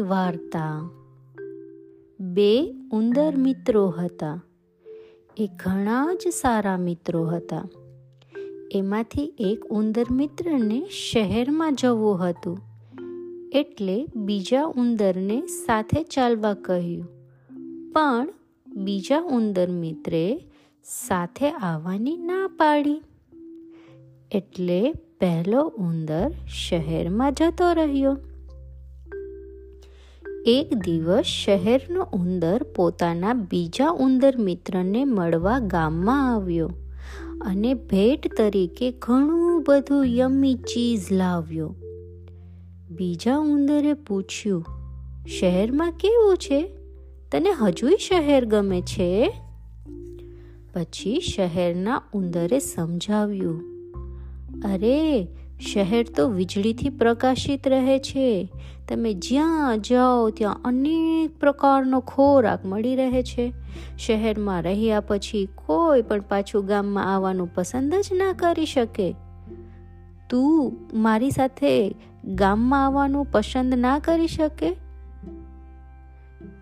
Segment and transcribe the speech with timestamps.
[0.00, 0.88] વાર્તા
[2.20, 4.40] બે ઉંદર મિત્રો હતા
[5.36, 7.68] એ ઘણા જ સારા મિત્રો હતા
[8.74, 12.58] એમાંથી એક ઉંદર મિત્રને શહેરમાં જવું હતું
[13.52, 17.08] એટલે બીજા ઉંદરને સાથે ચાલવા કહ્યું
[17.92, 18.28] પણ
[18.68, 20.40] બીજા ઉંદર મિત્રે
[20.84, 23.02] સાથે આવવાની ના પાડી
[24.30, 28.16] એટલે પહેલો ઉંદર શહેરમાં જતો રહ્યો.
[30.46, 36.70] એક દિવસ શહેરનો ઉંદર પોતાના બીજા ઉંદર મિત્રને મળવા ગામમાં આવ્યો
[37.40, 41.74] અને ભેટ તરીકે ઘણું બધું યમ્મી ચીઝ લાવ્યો.
[42.90, 44.64] બીજા ઉંદરે પૂછ્યું,
[45.26, 46.60] શહેરમાં કેવું છે?
[47.32, 49.40] તને હજુય શહેર ગમે છે?
[50.74, 53.77] પછી શહેરના ઉંદરે સમજાવ્યું
[54.64, 55.28] અરે,
[55.60, 58.48] શહેર તો વીજળીથી પ્રકાશિત રહે છે.
[58.88, 63.52] તમે જ્યાં જાઓ, ત્યાં અનેક પ્રકારનો ખોરાક મળી રહે છે.
[63.98, 69.14] શહેરમાં રહ્યા પછી કોઈ પણ પાછું ગામમાં આવવાનું પસંદ જ ના કરી શકે.
[70.30, 74.76] તું મારી સાથે ગામમાં આવવાનું પસંદ ના કરી શકે?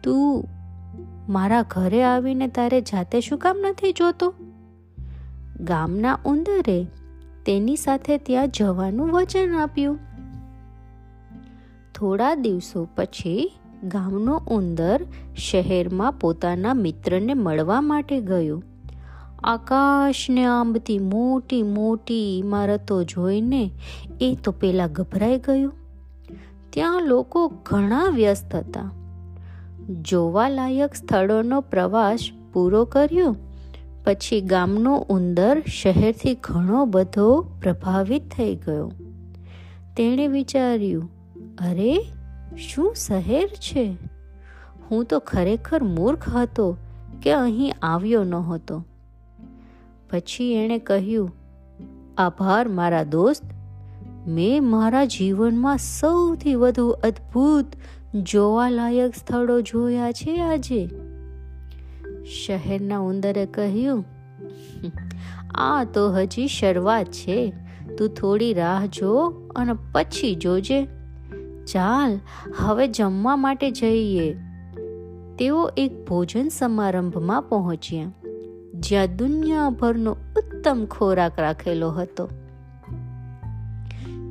[0.03, 0.45] તું
[1.29, 4.35] મારા ઘરે આવીને તારે જાતે શું કામ નથી જોતો?
[5.61, 6.87] ગામના ઉંદરે
[7.47, 9.99] તેની સાથે ત્યાં જવાનું વચન આપ્યું.
[11.95, 13.53] થોડા દિવસો પછી
[13.85, 18.63] ગામનો ઉંદર શહેરમાં પોતાના મિત્રને મળવા માટે ગયો.
[19.45, 23.71] આકાશને આંબતી મોટી મોટી ઇમારતો જોઈને
[24.21, 25.73] એ તો પેલા ગભરાઈ ગયું.
[26.71, 28.93] ત્યાં લોકો ઘણા વ્યસ્ત હતા.
[30.03, 32.19] જોવાલાયક સ્થળોનો પ્રવાસ
[32.53, 33.37] પૂરો કર્યો.
[34.07, 38.93] પછી ગામનો ઉંદર શહેરથી ઘણો બધો પ્રભાવિત થઈ ગયો.
[39.97, 41.11] તેણે વિચાર્યું,
[41.57, 42.05] અરે,
[42.59, 43.97] શું શહેર છે?
[44.91, 46.77] હું તો ખરેખર મૂર્ખ હતો
[47.23, 48.85] કે અહીં આવ્યો નહોતો.
[50.11, 51.33] પછી એણે કહ્યું,
[52.19, 53.45] આભાર મારા દોસ્ત.
[54.29, 57.67] મેં મારા જીવનમાં સૌથી વધુ અદ્ભુત
[58.17, 60.89] જોવાલાયક સ્થળો જોયા છે આજે.
[62.27, 64.05] શહેરના ઉંદરે કહ્યું,
[65.55, 67.53] આ તો હજી શરૂઆત છે.
[67.99, 69.13] તું થોડી રાહ જો
[69.57, 70.85] અને પછી જોજે.
[71.67, 72.21] ચાલ,
[72.59, 74.33] હવે જમવા માટે જઈએ.
[75.39, 78.13] તેઓ એક ભોજન સમારંભમાં પહોંચ્યા,
[78.75, 82.29] જ્યાં દુનિયાભરનો ઉત્તમ ખોરાક રાખેલો હતો.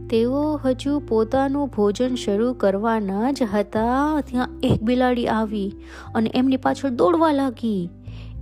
[0.10, 4.22] તેઓ હજુ પોતાનું ભોજન શરૂ કરવાના જ હતા.
[4.22, 5.72] ત્યાં એક બિલાડી આવી
[6.16, 7.90] અને એમની પાછળ દોડવા લાગી.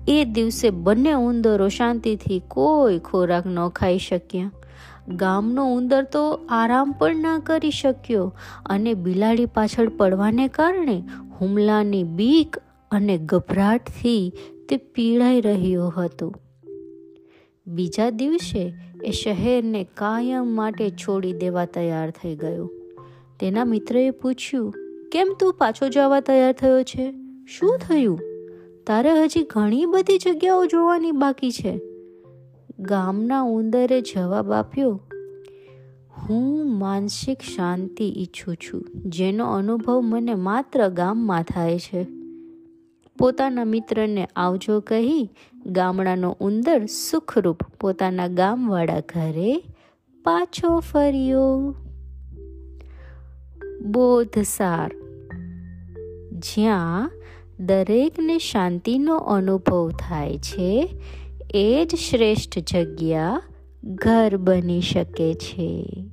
[0.08, 4.52] એ દિવસે બંને ઉંદરો શાંતિથી કોઈ ખોરાક ન ખાઈ શક્યા.
[5.08, 8.36] ગામનો ઉંદર તો આરામ પણ ના કરી શક્યો
[8.66, 11.04] અને બિલાડી પાછળ પડવાને કારણે
[11.42, 12.58] હુમલાની બીક
[12.92, 14.34] અને ગભરાટથી
[14.70, 16.34] તે પીડાઈ રહ્યો હતો.
[17.68, 22.70] બીજા દિવસે એ શહેરને કાયમ માટે છોડી દેવા તૈયાર થઈ ગયો.
[23.40, 24.74] તેના મિત્રએ પૂછ્યું,
[25.12, 27.14] કેમ તું પાછો જવા તૈયાર થયો છે?
[27.48, 28.20] શું થયું?
[28.88, 31.80] તારે હજી ઘણી બધી જગ્યાઓ જોવાની બાકી છે.
[32.80, 35.00] ગામના ઉંદરે જવાબ આપ્યો,
[36.18, 42.23] હું માનસિક શાંતિ ઈચ્છું છું, જેનો અનુભવ મને માત્ર ગામમાં થાય છે.
[43.18, 45.30] પોતાના મિત્રને આવજો કહી
[45.66, 49.64] ગામડાનો ઉંદર સુખરૂપ પોતાના ગામવાળા ઘરે
[50.24, 51.76] પાછો ફર્યો.
[53.86, 54.92] બોધસાર.
[56.32, 57.12] જ્યાં
[57.60, 61.02] દરેકને શાંતિનો અનુભવ થાય છે,
[61.54, 63.42] એ જ શ્રેષ્ઠ જગ્યા
[63.84, 66.04] ઘર બની શકે છે.